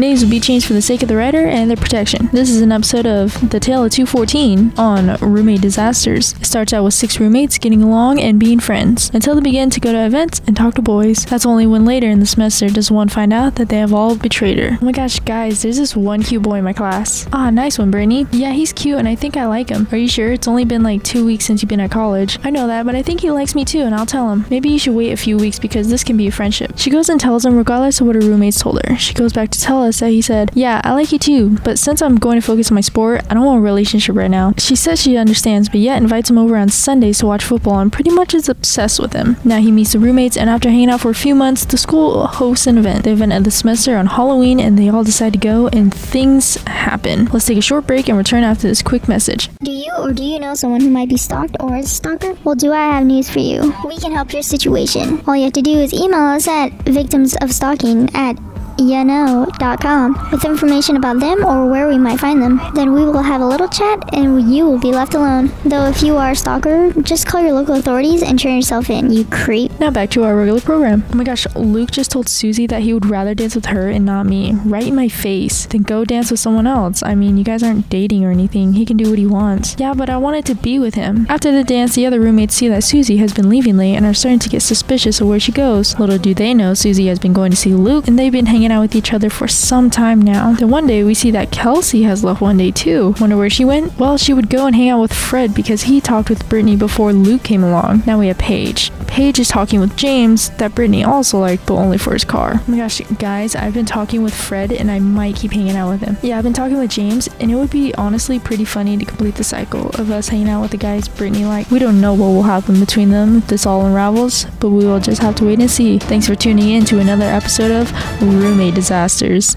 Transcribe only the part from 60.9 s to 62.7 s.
about them or where we might find them.